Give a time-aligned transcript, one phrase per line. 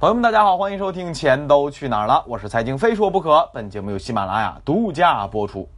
[0.00, 3.46] 朋友们，大家好，欢迎收听《钱都去哪儿了》，我是财经非说不可。
[3.52, 5.68] 本节目由喜马拉雅独家播出。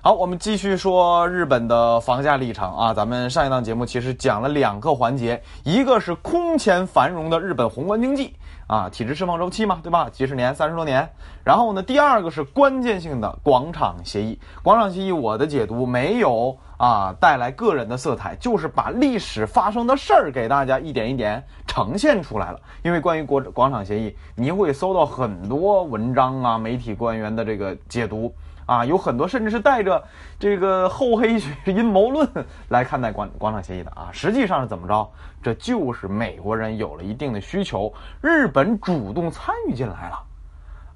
[0.00, 2.94] 好，我们继续说日本的房价历程啊。
[2.94, 8.34] 咱们上一档节目其实讲了两个环节，一个是空前繁荣的日本宏观经济
[8.66, 10.08] 啊，体制释放周期嘛，对吧？
[10.08, 11.06] 几十年、三十多年。
[11.44, 14.40] 然后呢，第二个是关键性的广场协议。
[14.62, 22.60] 广场协议，我的解读没有啊带来个人的色彩，就是把历史发生的事儿给大家一点一点呈现出来了。
[22.82, 28.34] 因为关于国广场协议，你会搜到很多文章啊，媒体官员的这个解读。
[28.66, 30.00] 啊，有很多甚至是带着
[30.38, 32.28] 这个厚黑学阴谋论
[32.68, 35.10] 来看待广广场协议的啊，实际上是怎么着？
[35.42, 40.22] 这就是美国人有了一定的需求，日本主动参与进来了，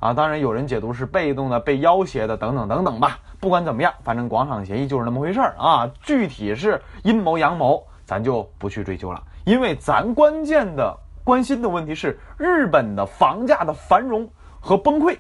[0.05, 3.19] 啊，当然有人解读是被动的、被要挟的等等等等吧。
[3.41, 5.91] 不管怎么样，反正广场协议就是那么回事儿啊。
[6.03, 10.95] 具体是阴谋阳谋，咱就不去追究了，因为咱关键的
[11.25, 14.29] 关心的问题是日本的房价的繁荣
[14.61, 15.17] 和崩溃，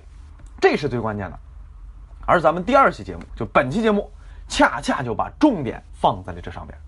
[0.60, 1.38] 这是最关键的。
[2.26, 4.10] 而咱们第二期节目，就本期节目，
[4.48, 6.78] 恰恰就把重点放在了这上边。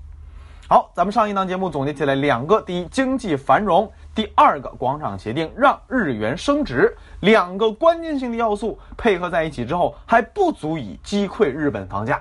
[0.68, 6.92] 好，咱们上一档节目总结起来两个：第一，经济繁荣；第二个，广场协定让日元升值。
[7.20, 8.76] 两个关键性的要素？
[8.96, 12.20] 配合在一起之后，还不足以击溃日本房价，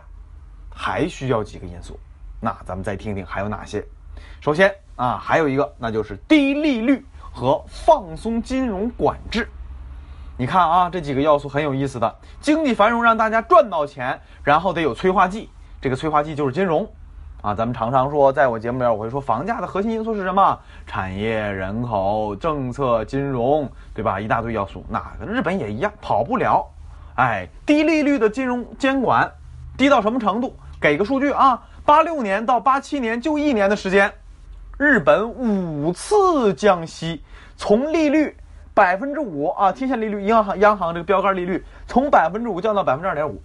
[0.70, 2.00] 还需要几个因素。
[2.40, 3.84] 那咱们再听听还有哪些。
[4.40, 9.50] 首先啊，还有一个，那就是低利率和放松金融管制。
[10.38, 11.22] 你看啊，这几个？
[11.22, 12.16] 要素很有意思的。
[12.42, 15.50] 经济繁荣让大家赚到钱，然后得有催化剂，
[15.82, 15.96] 这个？
[15.96, 16.88] 催化剂就是金融，
[17.46, 20.58] 啊，咱们常常说，在我节目里我会说，房价的核心因素是什么？
[20.88, 24.20] 产业、人口、政策、金融，对吧？
[24.20, 24.84] 一大堆要素。
[24.90, 26.66] 那日本也一样，跑不了。
[27.18, 29.32] 哎，低利率的金融监管，
[29.78, 30.58] 低到什么程度？
[30.82, 34.12] 给个数据啊，八六年到八七年就一年的时间，
[34.80, 37.24] 日本五次降息，
[37.58, 38.36] 从利率。
[38.74, 43.42] 百分之五啊，贴现利率，银行央行这个标杆利率从百分之五降到百分之二点五，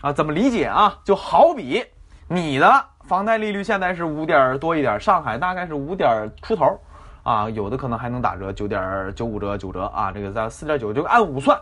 [0.00, 0.98] 啊，怎么理解啊？
[1.04, 1.84] 就好比
[2.26, 6.78] 你的房贷利率现在是五点多一点，上海大概是五点出头，
[7.22, 11.56] 啊，有的可能还能打折，九点九五折九折啊，这个在四点九就按五算，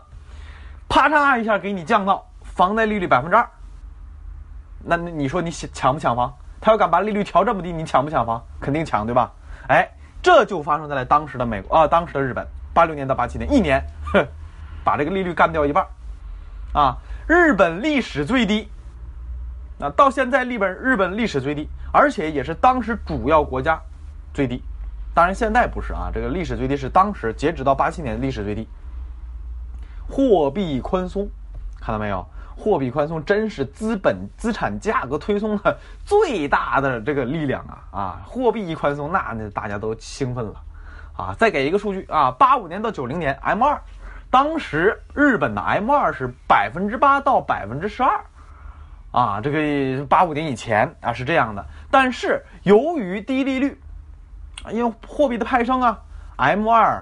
[0.88, 3.46] 啪嚓一下给你降到房贷利率百分之二，
[4.82, 6.32] 那你说你抢不抢房？
[6.60, 8.42] 他要敢把利率调这么低，你抢不抢房？
[8.58, 9.30] 肯定抢，对吧？
[9.68, 9.86] 哎，
[10.22, 12.46] 这就发生在了当时的美国啊，当时的日本。
[12.72, 13.80] 八六年到八七年，一年，
[14.12, 14.26] 哼，
[14.82, 15.86] 把这个利率干掉一半，
[16.72, 16.96] 啊，
[17.28, 18.68] 日本历史最低，
[19.78, 23.80] 那到现在日本日本历史最低，而且也是当时主要国家
[24.32, 24.62] 最低，
[25.14, 28.68] 当然现在不是啊，这个历史最低是当时截止到八七年历史最低。
[30.08, 31.28] 货币宽松，
[31.80, 32.26] 看到没有？
[32.56, 38.22] 货币宽松真是资本资产价格推送的最大的这个力量啊啊！
[38.24, 40.54] 货币一宽松，那那大家都兴奋了。
[41.16, 43.80] 啊，再给一个数据啊，八五年到九零年 M 二，
[44.30, 48.24] 当时日本的 M 二是百分之八到百分之十二，
[49.14, 53.80] 啊，这个八五年以前啊是这样的，但是由于低利率，
[54.72, 55.96] 因为货币的派生啊
[56.34, 57.00] ，M 二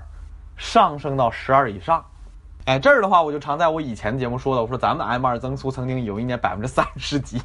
[0.58, 2.04] 上升到十二以上，
[2.66, 7.40] 哎，这儿的话我就常在我以前的节目说的，我说咱们 M 二增速曾经有一年百分之三十几。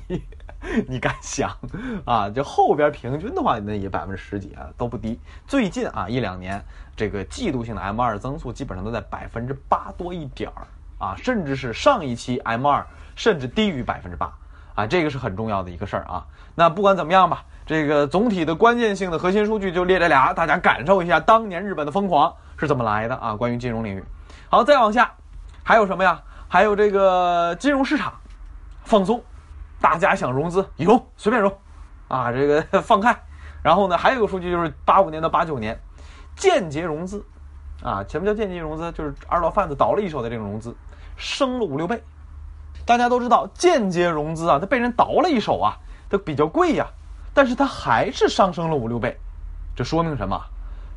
[0.90, 1.56] 你敢想
[2.04, 2.30] 啊？
[2.30, 5.18] 就后边平均的话，那也百分之十几啊，都不低。
[5.48, 6.62] 最近啊一两年，
[6.94, 10.68] 这个季度性的 M 二增速基本上都在百分之八多一点儿
[10.98, 12.86] 啊，甚至是上一期 M 二
[13.16, 14.34] 甚至低于百分之八
[14.78, 16.24] 啊，这个是很重要的一个事儿啊。
[16.54, 23.36] 那不管怎么样吧，这个总体的关键性的核心数据就列这俩，大家感受一下当年日本的疯狂是怎么来的啊？
[23.36, 24.04] 关于金融领域，
[24.50, 25.12] 好，再往下
[25.64, 26.22] 还有什么呀？
[26.48, 28.14] 还有这个金融市场
[28.84, 29.22] 放松。
[29.80, 31.56] 大家想融资，融随便融，
[32.08, 33.16] 啊，这个 放开。
[33.64, 35.80] 然后呢，还有个数据就是八五年到八九年，
[36.36, 37.26] 间接融资，
[37.84, 38.92] 啊，什么叫间接融资？
[38.94, 40.76] 就是二道贩子倒了一手的这种融资，
[41.16, 42.02] 升了五六倍。
[42.88, 45.78] 大家都知道，间接融资啊，它被人倒了一手啊，
[46.10, 46.88] 它比较贵呀，
[47.34, 49.16] 但是它还是上升了五六倍，
[49.76, 50.42] 这说明什么？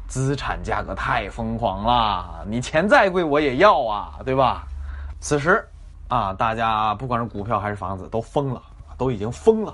[0.07, 4.65] 资产价格太疯狂了，你钱再贵我也要啊，对吧？
[5.21, 5.67] 此时。
[6.09, 8.61] 啊，大家不管是股票还是房子都疯了，
[8.99, 9.73] 都已经疯了。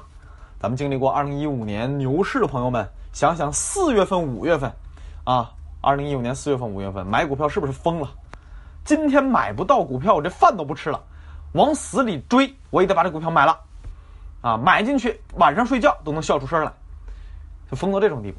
[0.58, 4.70] 咱们经历过二零一五年牛市的朋友们，想想四月份、五月份，
[5.25, 5.50] 啊，
[5.81, 8.11] 二零一五年四月份、五月份买股票是不是疯了？
[8.85, 11.02] 今天买不到股票，我这饭都不吃了，
[11.56, 13.58] 往死里追，我也得把这股票买了。
[14.43, 16.73] 啊，买进去晚上睡觉都能笑出声来，
[17.70, 18.38] 就疯到这种地步。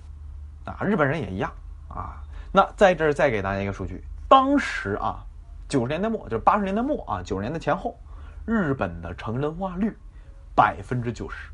[0.63, 1.51] 啊，日本人也一样。
[1.89, 2.21] 啊，
[2.51, 5.23] 那在这儿再给大家一个数据，当时啊。
[5.69, 7.93] 九十年代末就是八十年代末啊，九十年代前后，
[8.45, 9.93] 日本的成人化率
[10.55, 11.49] 百分之九十，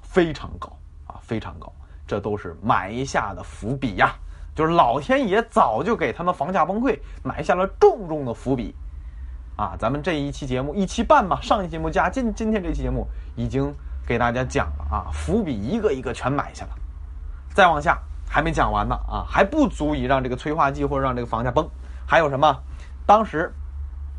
[0.00, 0.74] 非常高
[1.06, 1.70] 啊，非常高，
[2.06, 4.14] 这都是埋下的伏笔呀
[4.54, 8.74] 就是老天爷早就给他们房价崩溃埋下了重重的伏笔。
[9.60, 13.74] 啊，咱们这一期节目一期半吧，上一期节目加今今天这期节目已经
[14.06, 16.70] 给大家讲了啊，伏笔一个一个全埋下了。
[17.52, 21.68] 再往下还没讲完呢啊，还不足以让这个催化剂或者让这个房价崩。
[22.06, 22.56] 还有什么？
[23.04, 23.52] 当时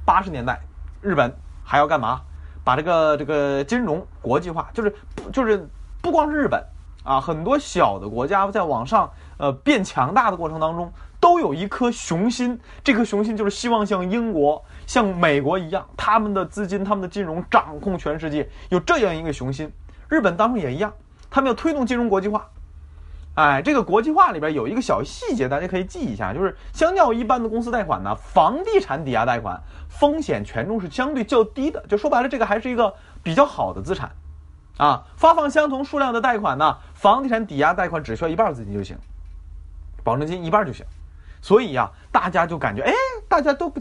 [0.05, 0.61] 八十年代
[1.01, 2.21] 日本还要干嘛？
[2.63, 4.95] 把这个这个金融国际化，就是
[5.33, 5.67] 就是
[6.03, 6.63] 不光是日本
[7.03, 12.59] 啊，很多小的国家在往上呃变强大的过程当中，都有一颗雄心。
[12.83, 19.71] 这颗雄心就是希望像英国、像美国一样，他们的资金、他们的金融掌控全世界，有这样一个雄心。
[20.09, 20.93] 日本当时也一样，
[21.29, 22.49] 他们要推动金融国际化。
[23.35, 31.81] 哎，这个国际化里边有一个小细节，大家可以记一下，就是相较一般的公司贷款呢，房地产抵押贷款风险权重是相对较低的。
[31.87, 32.93] 就说白了，这个还是一个
[33.23, 34.11] 比较好的资产，
[34.75, 38.97] 啊，发放相同数量的贷款呢，房地产抵押贷款只需要一半资金就行，
[40.03, 40.85] 保证金一半就行。
[41.41, 42.91] 所以呀，大家就感觉，哎，
[43.29, 43.73] 大家都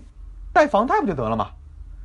[0.52, 1.50] 贷房贷不就得了吗？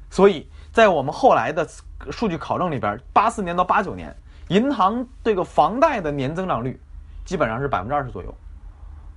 [0.09, 1.67] 所以在我们后来的
[2.11, 4.15] 数据考证里边，八四年到八九年，
[4.49, 6.81] 银行这个房贷的年增长率。
[7.25, 8.31] 基本上是百分之二十左右，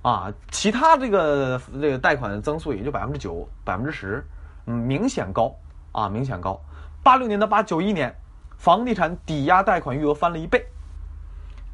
[0.01, 4.25] 啊，其他这个这个贷款的增速也就百分之九、百分之十，
[4.65, 5.53] 嗯，明显高
[5.91, 6.59] 啊，明显高。
[7.03, 8.11] 八六年到八九一年，
[8.57, 10.65] 房地产抵押贷款余额翻了一倍。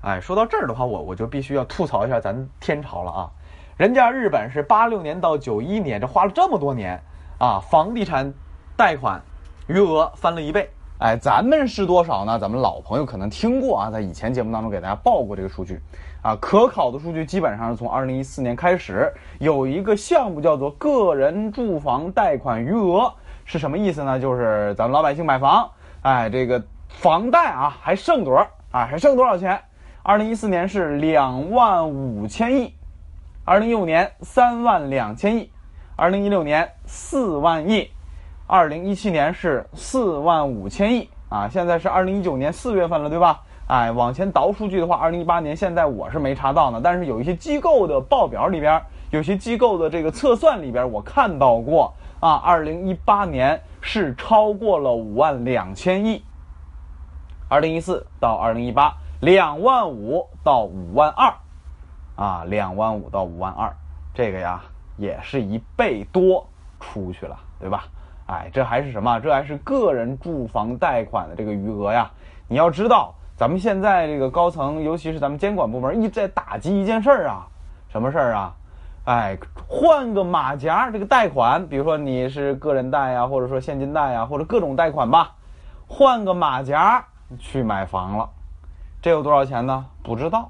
[0.01, 3.31] 哎，说到这儿的话，我我就必须要吐槽一下咱天朝了啊，
[3.77, 7.01] 人家日本是八六年到九一年，这花了这么多年
[7.37, 8.33] 啊，房地产
[8.77, 9.21] 贷款
[9.67, 10.69] 余额翻了一倍。
[10.97, 12.39] 哎，咱们是多少呢？
[12.39, 15.81] 咱们老朋友可能听过啊，在以前节目当中给大家报过这个数据。
[16.21, 24.19] 啊，可考的数据基本上是从二零一四年开始有一个项目叫做个人住房贷款余额，是什么意思呢？
[24.19, 25.69] 就是咱们老百姓买房，
[26.01, 28.85] 哎，这个房贷啊还剩多少啊？
[28.85, 29.59] 还剩多少钱？
[30.01, 32.73] 二零一四年是两万五千亿，
[33.43, 35.51] 二零一五年三万两千亿，
[35.97, 37.89] 二零一六年四万亿，
[38.47, 41.47] 二零一七年是四万五千亿啊！
[41.47, 43.41] 现在是二零一九年四月份了，对吧？
[43.67, 56.21] 哎，往前倒数据的话，二零一八年现在我是没查到呢，但是有一些机构的报表里边，有些机构的这个测算里边，我看到过啊，二零一八年是超过了五万两千亿。
[57.47, 61.33] 二零一四到二零一八，两万五到五万二，
[62.17, 63.73] 啊，两万五到五万二，
[64.13, 64.61] 这个呀
[64.97, 66.45] 也是一倍多
[66.79, 67.85] 出去了，对吧？
[68.27, 69.19] 哎，这还是什么？
[69.19, 72.09] 这还是个人住房贷款的这个余额呀？
[72.47, 73.13] 你要知道。
[73.37, 77.45] 咱们现在这个高层，尤其是咱们监管部门，一直在打击一件事儿啊，
[77.89, 78.55] 什么事儿啊？
[79.03, 79.37] 哎，
[79.67, 85.33] 换个马甲，这个贷款，比如说你是个人贷呀，或者说现金贷呀，或者各种贷款吧，
[85.85, 87.05] 换个马甲
[87.37, 88.29] 去买房了，
[89.01, 89.85] 这有多少钱呢？
[90.01, 90.49] 不知道，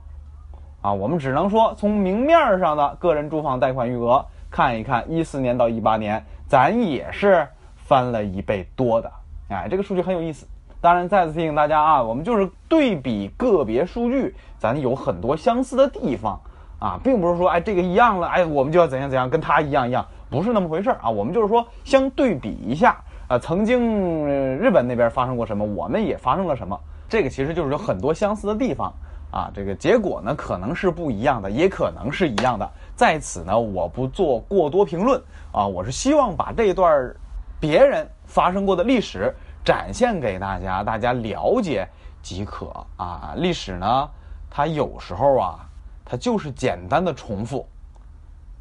[0.83, 4.23] 啊，我们只能说从明面上的个人住房贷款余额
[4.55, 9.11] 看一看，一四年到一八年，咱也是翻了一倍多的，
[9.49, 10.47] 哎，这个数据很有意思。
[10.79, 16.39] 当然，再次提醒大家啊，我们就是对比个别数据，咱有很多相似的地方
[16.79, 21.09] 啊，并不是说哎这个一样了，哎我们就要怎样怎样，跟他一样一样，不是那么回事啊。
[21.09, 22.95] 我们就是说相对比一下
[23.27, 26.79] 啊，曾经日本那边发生过什么，我们也发生了什么，
[27.09, 28.93] 这个其实就是有很多相似的地方
[29.35, 29.51] 啊。
[29.53, 32.67] 这个结果呢可能是不一样的，也可能是一样的。
[32.95, 35.21] 在此呢，我不做过多评论
[35.51, 37.13] 啊，我是希望把这段
[37.59, 39.35] 别人发生过的历史。
[39.65, 41.89] 展现给大家，大家了解
[42.21, 43.33] 即可啊。
[43.37, 44.09] 历史呢，
[44.47, 45.59] 它有时候啊，
[46.05, 47.67] 它就是简单的重复，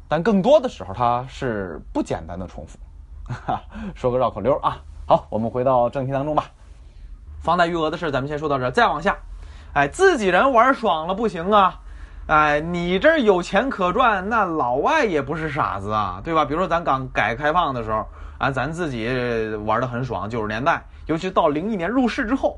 [0.07, 2.79] 但更多的时候它是不简单的重复。
[3.93, 4.81] 说个绕口溜啊。
[5.07, 6.45] 好，我们回到正题当中吧。
[7.39, 8.71] 房贷余额的事咱们先说到这儿。
[8.71, 9.15] 再往下，
[9.75, 11.77] 哎，自己人玩爽了不行啊。
[12.27, 16.45] 哎，你这有钱可赚，那老外也不是傻子啊，对吧？
[16.45, 19.05] 比如说咱刚改革开放的时候啊，咱自己
[19.65, 20.81] 玩的很爽，九十年代。
[21.07, 22.57] 尤其到零一年入市之后，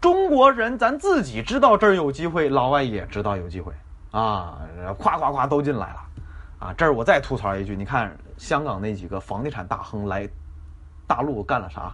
[0.00, 3.72] 中国人咱自己知道这儿有机会，老外也知道有机会
[4.12, 4.56] 啊，
[4.98, 6.00] 夸夸夸都进来了
[6.60, 6.74] 啊！
[6.78, 10.28] 这儿我再吐槽一句，你看香港那几个房地产大亨来
[11.08, 11.92] 大陆干了啥？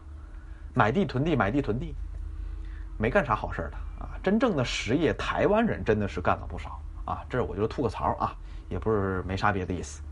[0.74, 1.94] 买地囤地，买地囤地，
[2.98, 4.18] 没干啥好事儿的啊！
[4.22, 7.22] 真正的实业，台湾人真的是干了不少啊！
[7.30, 8.34] 这我就吐个槽啊，
[8.68, 10.02] 也不是没啥别的意思。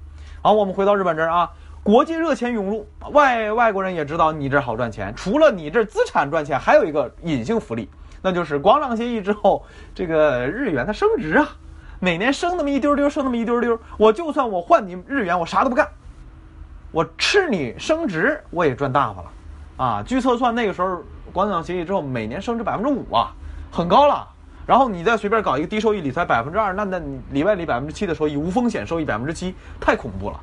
[0.40, 1.50] 好，我们回到日本这儿啊。
[1.82, 5.14] 国际热钱涌入，外外国人也知道你这好赚钱。
[5.16, 7.88] 除了你这资产赚钱，还有一个隐性福利，
[8.20, 11.48] 那就是广场协议之后，这个日元它升值啊，
[11.98, 13.80] 每年升那么一丢丢，升那么一丢丢。
[13.96, 15.88] 我就算我换你日元，我啥都不干，
[16.92, 19.30] 我吃你升值，我也赚大发了，
[19.78, 20.02] 啊！
[20.06, 23.32] 据测算，那个时候广场协议之后，每年升值百分之五啊，
[23.70, 24.28] 很高了。
[24.66, 30.40] 然后你再随便搞一个低收益理财百分之二，那那你里外里百分之七的收益，无风险收益百分之七，太恐怖了，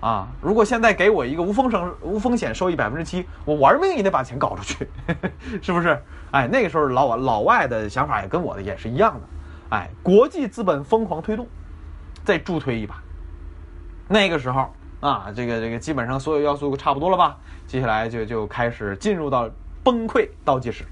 [0.00, 0.26] 啊！
[0.40, 4.88] 如果现在给我一个无风险无风险收益百分之七，我玩命也得把钱搞出去，
[5.62, 5.96] 是不是？
[6.32, 9.20] 哎，那个时候老老外的想法也跟我的也是一样的，
[9.68, 11.46] 哎，国际资本疯狂推动，
[12.24, 13.00] 再助推一把，
[14.08, 17.38] 那个时候啊，这个这个基本上所有要素差不多了吧？
[17.68, 19.48] 接下来就就开始进入到
[19.84, 20.84] 崩溃倒计时，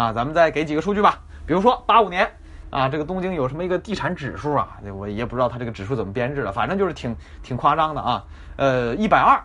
[0.00, 1.18] 啊，咱们再给几个数据吧。
[1.44, 2.26] 比如说八五年
[2.70, 4.78] 啊，这个东京有什么一个地产指数啊？
[4.96, 8.24] 我也不知道它这个指数怎么编制的，反正就是挺挺夸张的啊。
[8.56, 9.38] 呃，一百二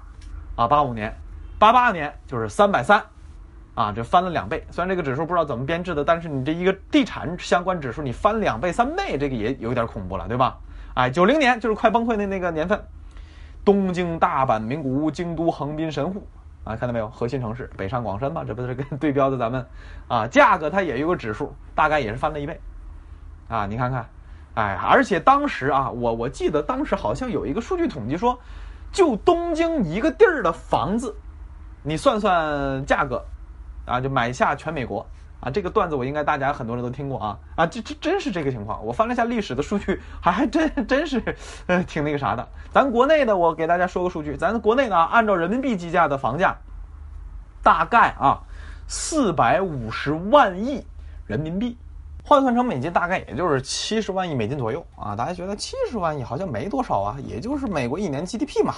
[0.55, 1.13] 啊，八五年，
[1.59, 3.03] 八八年就是三百三
[3.73, 4.65] 啊，这翻了两倍。
[4.71, 10.57] 虽然这个指数不知道怎么编制的，但是你这一个地产相关指数你翻两倍三倍，这个也有点恐怖了，对吧？
[10.93, 12.81] 哎，九零年就是快崩溃的那个年份，
[13.65, 16.25] 东京、大阪、名古屋、京都、横滨、神户。
[16.65, 17.07] 啊，看到没有？
[17.07, 19.65] 核心城市北上广深嘛，这不是跟对标的咱们，
[20.07, 22.59] 啊，价格它也有个指数，大概也是翻了一倍，
[23.47, 24.09] 啊，你看看，
[24.55, 28.37] 哎，而且当时啊，我我记得当时好像有一个数据统计说，
[28.91, 31.15] 就东京一个地儿的房子，
[31.83, 33.23] 你算算价格，
[33.85, 35.05] 啊，就买下全美国，
[35.45, 41.21] 啊，这个段子我应该大家很多人都听过啊，啊，这这真是这个情况，我翻了一下历史的数据，还还真真是，
[41.67, 42.47] 呃，挺那个啥的。
[42.71, 46.57] 咱国内的，我给大家说个数据，咱国内呢，按照人民币计价的房价，
[47.61, 48.41] 大概啊
[48.87, 50.83] 四百五十万亿
[51.27, 51.77] 人民币，
[52.23, 55.15] 换算成美金大概也就是七十万亿美金左右啊。
[55.15, 58.73] 大家觉得七十万亿好像没多少啊，也就是美国一年 GDP 嘛。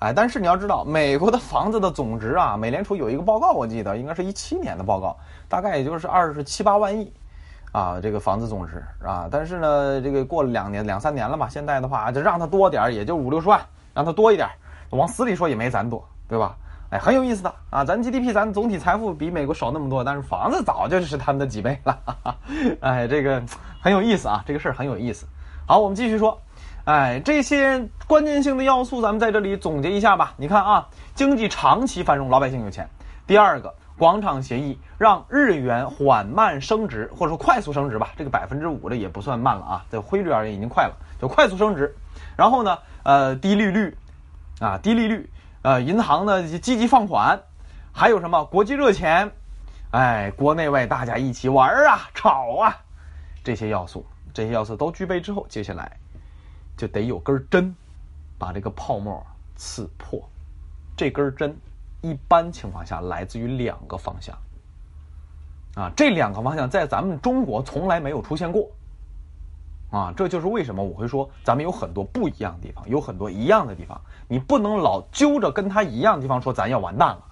[0.00, 5.16] 哎，但是你要知道，美国的房子的总值啊， 美联储有一个报告，我记得应该是一七年的报告，
[5.48, 7.12] 大概也就是二十七八万亿。
[7.72, 13.60] 啊，这个房子总值啊，但是呢，这个过了两年两三年了嘛，现在的话就让它多点也就五六十万，
[13.94, 14.48] 让它多一点
[14.90, 16.56] 往死里说也没咱多，对吧？
[16.90, 22.36] 哎，很有意思的啊，咱 GDP 咱总体财富比美国少那么多，但是房子早就是他们的几倍了，哈 哈
[22.80, 23.40] 哎，这个
[23.80, 25.24] 很有意思啊，这个事儿很有意思。
[25.64, 26.36] 好，我们继续说，
[26.90, 30.34] 哎，这些关键性的要素咱们在这里总结一下吧。
[30.36, 32.88] 你看啊，经济长期繁荣，老百姓有钱。
[33.28, 33.72] 第二个。
[33.96, 41.94] 广场协议让日元缓慢升值，或者说快速升值吧，这个百分之五的也不算慢了啊，在汇率而言已经快了，就快速升值。
[42.34, 43.94] 然后呢，呃，低利率，
[44.58, 45.30] 啊，低利率，
[45.60, 47.38] 呃，银行呢积极放款，
[47.92, 49.30] 还有什么国际热钱，
[49.90, 52.74] 哎，国内外大家一起玩啊，炒啊，
[53.44, 55.92] 这些要素，这些要素都具备之后，接下来
[56.80, 57.74] 就得有根针，
[58.38, 59.22] 把这个泡沫
[59.54, 60.26] 刺破，
[60.96, 61.54] 这根针。
[62.00, 64.34] 一般情况下，来自于两个方向，
[65.74, 68.70] 啊，这两个方向在咱们中国从来没有出现过，
[69.90, 77.22] 啊，这就是为什么我会说咱们有很多不一样的地方，有很多一样的地方，你不能老揪着跟他一样的地方说咱要完蛋了，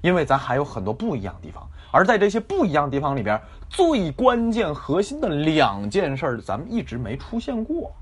[0.00, 7.92] 因为咱还有很多不一样的地方，而在这些不一样的地方里边，最关键核心的两件事儿，咱们一直没出现过，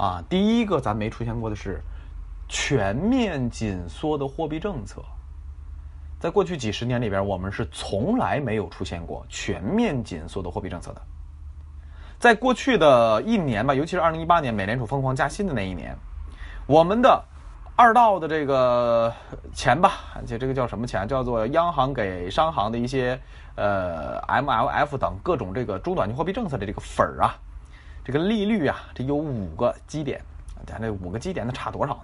[0.00, 1.82] 啊，第一个咱没出现过的是。
[2.52, 5.00] 全面紧缩的货币政策，
[6.18, 11.00] 在过去几十年里边，我们是从来没有出现过全面紧缩的货币政策的。
[12.18, 15.96] 在过去的一年吧，尤其是二零一八年美联储疯狂加息的那一年，
[16.66, 17.22] 我们的
[17.76, 19.14] 二道的这个
[19.54, 21.06] 钱吧，而且这个叫什么钱？
[21.06, 23.16] 叫做央行给商行的一些
[23.54, 27.38] 呃 MLF 等各种这个中短期货币政策的这个粉儿啊，
[28.10, 30.20] 这个利率啊，这有五个基点，
[30.66, 32.02] 咱这五个基点能差多少呢？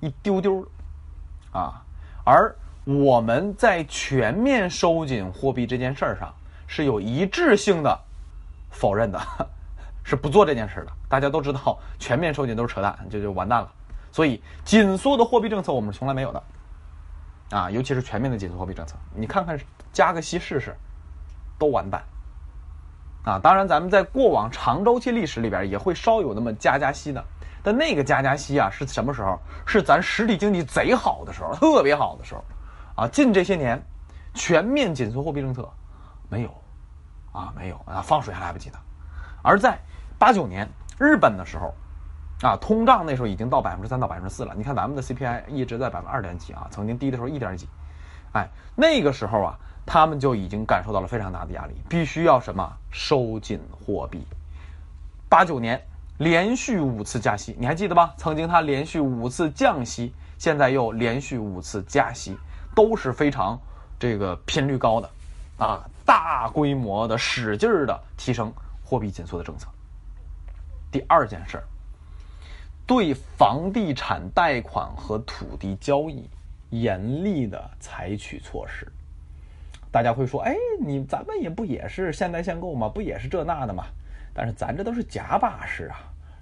[0.00, 0.66] 一丢丢，
[1.52, 1.80] 啊，
[2.24, 2.52] 而
[2.84, 6.34] 我们在全面收紧货币这件事儿上
[6.66, 8.00] 是有一致性的
[8.70, 9.20] 否认的，
[10.02, 10.92] 是不做这件事的。
[11.08, 13.72] 大家都知道，全面收紧都是扯淡，就就完蛋了。
[14.10, 16.42] 所以，紧缩的货币政策我们从来没有的，
[17.50, 19.56] 啊，尤其是全面的紧缩货币政策，你看看
[19.92, 20.76] 加个息试试，
[21.58, 22.02] 都完蛋，
[23.24, 27.24] 啊，当然咱们在过往长周期历史里边也会稍有那么加加息的。
[27.62, 29.38] 但那个加加息啊，是什么时候？
[29.64, 32.44] 是咱实体经济贼好的时候，特别好的时候，
[32.94, 33.82] 啊，近这些年，
[34.34, 35.66] 全面紧缩货币政策，
[36.28, 36.54] 没有，
[37.32, 38.76] 啊，没有啊，放水还来不及呢。
[39.40, 39.78] 而在
[40.18, 41.74] 八九年日本的时候，
[42.42, 44.52] 啊，通胀那时候已经到百分之三到百分之四了。
[44.54, 47.66] 你看咱们的 CPI 一直在百分之二点几啊，曾经低的时候一点几，
[48.34, 54.24] 哎，那个时候啊，他们就已经感受到了非常大的压力，必须要什么收紧货币。
[55.28, 55.82] 八九年。
[56.18, 58.14] 连续五次加息，你还记得吧？
[58.16, 62.38] 曾经它连续五次降息，现在又连续五次加息，
[62.72, 63.60] 都是非常
[63.98, 65.10] 这个频率高的，
[65.58, 68.52] 啊，大规模的使劲儿的提升
[68.84, 69.66] 货币紧缩的政策。
[70.92, 71.64] 第二件事儿，
[72.86, 76.30] 对房地产贷款和土地交易
[76.70, 78.86] 严厉的采取措施。
[79.90, 82.88] 大家会说，哎，你咱们也不也是现代限购吗？
[82.88, 83.84] 不也是这那的吗？
[84.32, 85.96] 但是咱这都是假把式啊，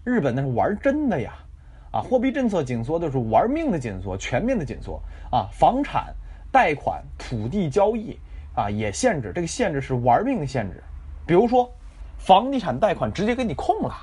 [0.05, 1.35] 日本那是玩真的呀，
[1.91, 4.99] 啊，货币政策紧缩都是玩命的紧缩，全面的紧缩
[5.31, 6.15] 啊，房产、
[6.51, 8.19] 贷款、土地交易
[8.55, 10.83] 啊也限制，这个限制是玩命的限制。
[11.27, 11.71] 比如说，
[12.17, 13.95] 房地产贷款直接给你控了，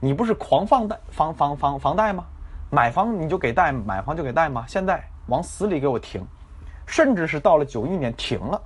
[0.00, 2.24] 你不是狂放贷房房房房贷吗？
[2.70, 4.64] 买房你就给贷，买房就给贷吗？
[4.68, 6.24] 现在往死里给我停，
[6.86, 8.62] 甚至是到了九一年停了。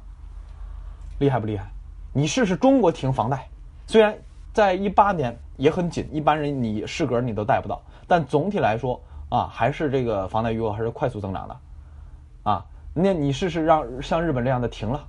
[1.19, 1.67] 厉害不厉害？
[2.13, 3.49] 你试试中国停房贷，
[3.87, 4.17] 虽然
[4.53, 11.57] 在一八年也很紧，一般人你适格你都贷不到，但总体来说啊，还是这个房贷余额还是快速增长的，
[12.43, 15.03] 啊，那你试试让像日本这样的停了，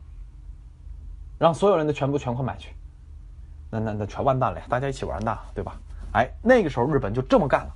[1.38, 2.74] 让所有人的全部全款买去，
[3.70, 5.76] 那那那全完蛋了呀，大家一起完蛋，对吧？
[6.14, 7.72] 哎，那个时候日本就这么干了，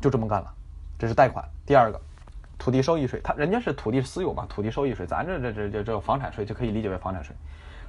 [0.00, 0.52] 就这么干了，
[0.98, 1.44] 这是贷款。
[1.64, 2.00] 第二个。
[2.62, 7.34] 土地收益税，它人家是土地私有嘛，土地收益税，咱这这这这这房产税就可以理解为房产税。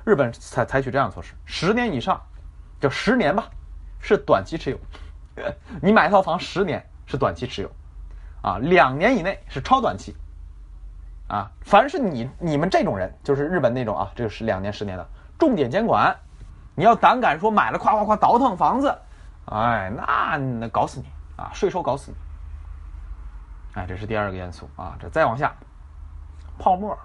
[0.06, 2.22] 日本采采取这样措施，十年以上，
[2.80, 3.50] 就十年吧，
[4.00, 4.78] 是短期持有。
[5.84, 7.72] 你买一套房十年是短期持有，
[8.42, 10.16] 啊，两年以内是超短期。
[11.28, 15.06] 啊，凡是你你们这种人，就是日本那种啊，这个是两年十年的，
[15.38, 16.16] 重点监管。
[16.76, 18.98] 你要胆敢说买了夸夸夸倒腾房子，
[19.48, 22.18] 哎，那那搞死你啊，税收搞死你。
[23.74, 24.98] 哎，这是第二个因素啊。
[25.00, 25.54] 这再往下，
[26.58, 26.98] 泡沫，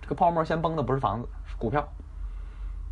[0.00, 1.86] 这个泡沫先崩的不是房子，是股票。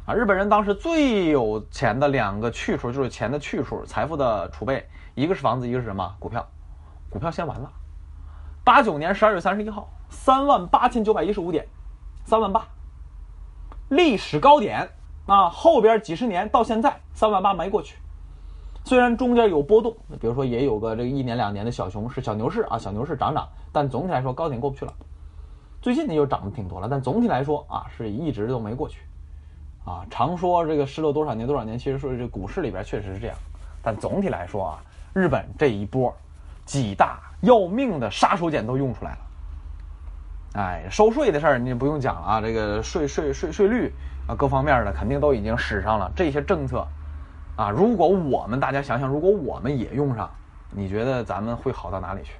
[0.06, 6.14] 啊，日本人当时最有钱的两个去处就是钱的去处，财富的储备，一个是房子，一个是什么？
[6.18, 6.46] 股票。
[7.10, 7.70] 股票先完了。
[8.64, 11.66] 八九年十二月三十一号，三万八千九百一十五点，
[12.24, 12.66] 三万八，
[13.88, 14.90] 历史高点
[15.26, 15.48] 啊！
[15.48, 17.96] 后边几十年到现在，三万八没过去。
[18.84, 24.92] 虽然中间有波动，比如说也有个这个一年两年的小熊市、小牛市啊，小牛市涨涨，但总体来说高点过不去了。
[25.82, 29.00] 最近呢又涨得挺多了，但总体来说啊是一直都没过去。
[29.84, 33.36] 啊，常说这个失落多少年多少年，其实说这股市里边确实是这样，
[33.82, 34.82] 但总体来说啊，
[35.12, 36.14] 日本这一波
[36.64, 39.18] 几大要命的杀手锏都用出来了。
[40.54, 43.92] 哎，收税的事儿你不用讲了啊，这个税税税税率
[44.26, 46.86] 啊各方面的肯定都已经使上了这些政策。
[47.58, 50.30] 啊，如果我们大家想想，如果我们也用上，
[50.70, 52.34] 你觉得咱们会好到哪里去？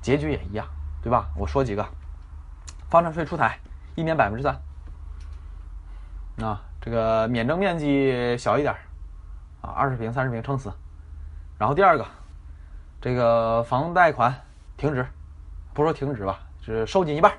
[0.00, 0.66] 结局也一样，
[1.00, 1.30] 对吧？
[1.36, 1.86] 我说几个，
[2.90, 3.56] 房产税出台，
[3.94, 4.60] 一年百分之三，
[6.44, 8.74] 啊，这个免征面积小一点，
[9.60, 10.72] 啊，二十平、三十平撑死。
[11.56, 12.04] 然后第二个，
[13.00, 14.34] 这个房贷款
[14.76, 15.06] 停止，
[15.72, 17.32] 不说停止吧，是收紧一半。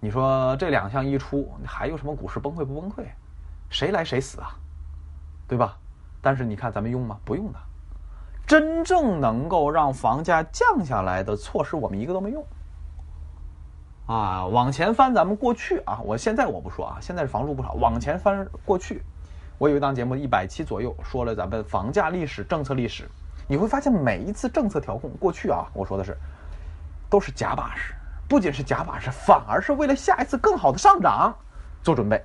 [0.00, 3.06] 你说这两项一出，还有什么股市崩溃不崩溃？
[3.70, 4.50] 谁来谁死啊？
[5.48, 5.76] 对吧？
[6.20, 7.18] 但是你看咱们用吗？
[7.24, 7.58] 不用的。
[8.48, 12.44] 真正能够让房价降下来的措施，我们一个都没用。
[14.06, 17.74] 啊，往前翻咱们过去啊，我现在我不说啊，现在是房住不少。
[17.74, 19.02] 往前翻过去，
[19.58, 23.08] 我有一档节目一百期左右，说了咱们房价历史、政策历史。
[23.48, 26.16] 你会发现每一次政策调控过去啊，我说的是
[27.08, 27.94] 都是假把式，
[28.28, 31.36] 不仅是假把式，反而是为了下一次更好的上涨
[31.82, 32.20] 做准备。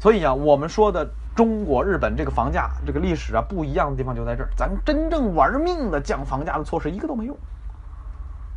[0.00, 1.08] 所以啊，我们说的。
[1.36, 7.36] 中国、日本这个房价这个历史啊不一样的地方就在这儿，咱真正玩命的降房价的措施一个都没用，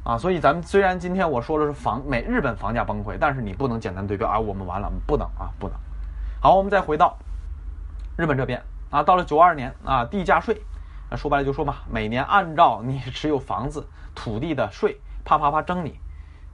[0.06, 4.28] 啊，所以咱们虽然今天我说的是房美日本房价崩溃，但是你不能简单对标。
[4.30, 5.78] 啊，我们完了不能啊不能。
[6.42, 7.18] 好，我们再回到
[8.18, 8.64] 日本这边。
[8.92, 10.60] 啊，到了九二年啊，地价税，
[11.16, 16.00] 说白了就说嘛，每年按照你持有房子土地的税，啪啪啪征你，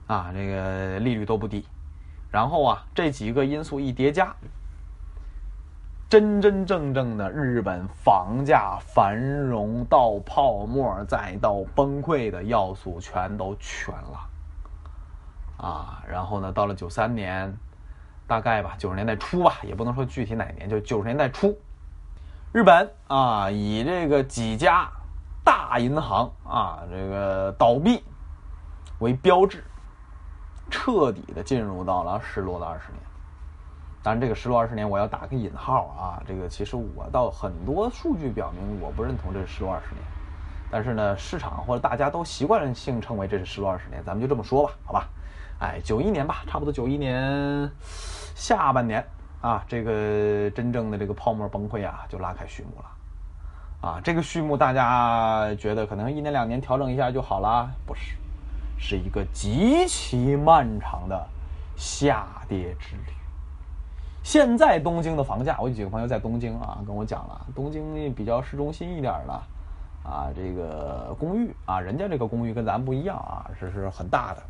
[0.06, 1.64] 啊，这个利率都不低，
[2.30, 4.34] 然后啊这几个因素一叠加。
[6.08, 14.28] 真真正正的日本房价繁荣到泡沫再到崩溃的要素全都全了，
[15.56, 17.52] 啊，然后呢，到了九三年，
[18.24, 21.58] 大概吧，九十年代初吧，也不能说具体哪年，就九十年代初，
[22.52, 24.88] 日本啊，以这个几家
[25.44, 28.04] 大银行啊这个倒闭
[29.00, 29.64] 为标志，
[30.70, 33.02] 彻底的进入到了失落的二十年。
[34.06, 36.22] 当然，这个失落二十年，我要打个引号啊。
[36.28, 40.04] 这个其实我到很多数据表明，我不认同这是失落二十年。
[40.70, 45.08] 但是呢，市场或者大家都习惯性称为这是失落二十年，咱们就这么说吧，好吧？
[45.58, 47.68] 哎，九一年吧，差不多九一年
[48.36, 49.04] 下半年
[49.40, 53.88] 啊，这个真正的这个泡沫崩溃啊，就拉开序幕了。
[53.88, 57.68] 啊，这个序幕大家觉得可能一年两年调整一下就好了？
[57.84, 58.16] 不是，
[58.78, 61.26] 是一个极其漫长的
[61.74, 63.12] 下跌之旅。
[64.26, 69.32] 现在东京的房价，我有几个朋友在东京啊，跟我讲了，东京比较市中心一点的，
[70.02, 74.42] 啊，这个公寓啊，人家这个公寓跟咱不一样啊，这是很大的。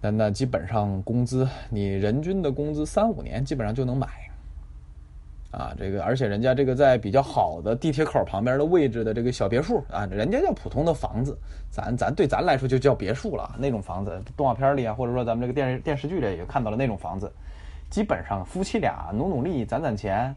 [0.00, 4.08] 那那基本上工资，你人均的工资三五年基本上就能买。
[5.52, 11.38] 啊，这个而且人家这个在比较好的地铁口旁边的位置的这个小别墅啊，人家叫普通的房子，
[11.70, 13.54] 咱咱对咱来说就叫别墅了。
[13.56, 17.32] 那种房子，动画片里啊，或者说咱们这个电视电视剧里也看到了那种房子，
[17.94, 20.34] 基本上夫妻俩努努力攒攒钱，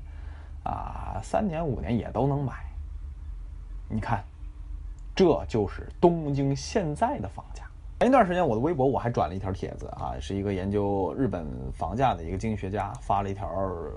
[0.64, 2.54] 啊，三年五年也都能买。
[3.90, 4.24] 你看，
[5.16, 7.64] 这就是东京现在的房价。
[7.98, 13.50] 前一段时间我的微博我还转了一条帖子啊，是一个研究日本房价的一个经济学家发了一条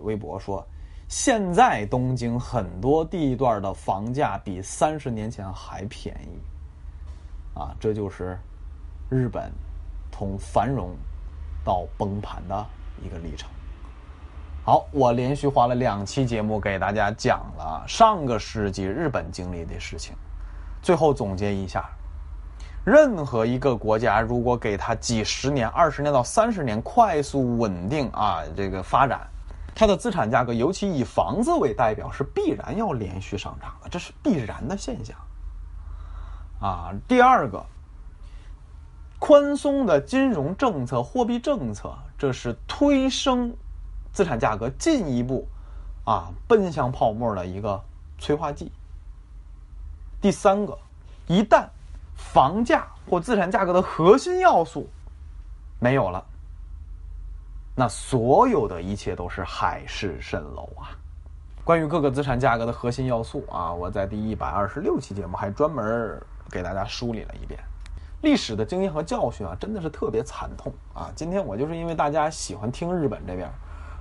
[0.04, 0.66] 微博说。
[1.06, 8.38] 现在东京很多地段的房价比三十年前还便宜，啊，这就是
[9.10, 9.52] 日本
[10.10, 10.96] 从繁荣
[11.62, 12.66] 到崩盘的
[13.04, 13.48] 一个历程。
[14.64, 20.14] 好，我连续花了两期节目给大家讲了上个世纪日本经历的事情，
[20.82, 21.88] 最后总结一下：
[22.84, 29.26] 任何一个国家如果给他几十年、二十年到三十年快速稳定啊这个发展。
[29.72, 35.16] 它的资产价格，尤其以房子为代表，是必然要连续上涨的，这是必然的现象。
[36.60, 37.64] 啊，第二个，
[39.20, 43.54] 宽松的金融政策、货币政策，这是推升
[44.12, 45.46] 资产价格进一步
[46.04, 47.80] 啊奔向泡沫的一个
[48.18, 48.72] 催化剂。
[50.20, 50.76] 第三个，
[51.26, 51.66] 一旦
[52.16, 54.88] 房价或资产价格的核心要素
[55.78, 56.24] 没有了。
[57.76, 60.96] 那所有的一切都是海市蜃楼啊！
[61.62, 67.60] 关于各个资产价格的核心要素啊，我在第一百二十六期节目还专门给大家梳理了一遍。
[68.22, 71.10] 历史的经验和教训啊，真的是特别惨痛啊！
[71.14, 73.48] 今天我就是因为大家喜欢听日本这边，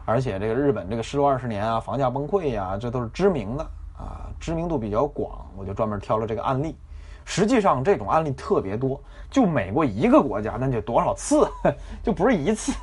[0.05, 3.63] 而且这个日本这个失落二十年啊，房价崩溃呀，这都是知名的
[3.97, 6.75] 啊，知名度比较广，我就专门挑了这个案例。
[7.23, 11.47] 实际上这种案例特别多，就美国一个国家，那就多少次，
[12.03, 12.73] 就不是一次。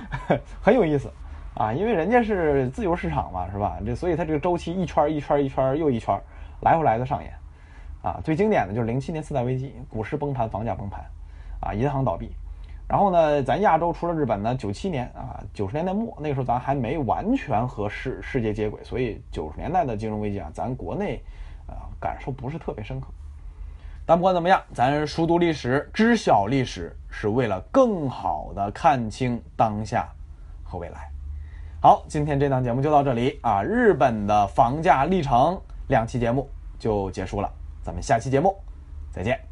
[0.62, 1.10] 很有意思，
[1.54, 3.76] 啊，因为人家是自由市场嘛，是吧？
[3.84, 6.18] 这所以它这个周期一圈一圈一圈又一圈，
[6.60, 7.30] 来回来的上演，
[8.02, 11.04] 啊，最经典的就是零七年次贷危机，股市崩盘，房价崩盘，
[11.60, 12.30] 啊，银行倒闭，
[12.88, 21.22] 然后呢，咱亚洲除了日本呢，九七年啊，九十年代末那个时候咱还没完全和世世界接轨，所以九十年代的金融危机啊，咱国内
[21.66, 23.06] 啊感受不是特别深刻。
[24.04, 30.08] 但不管怎么样，咱熟读历史、知晓历史，是为了更好的看清当下
[30.64, 31.08] 和未来。
[31.80, 33.62] 好，今天这档节目就到这里啊！
[33.62, 36.48] 日本的房价历程两期节目
[36.80, 37.48] 就结束了，
[37.82, 38.56] 咱们下期节目
[39.10, 39.51] 再见。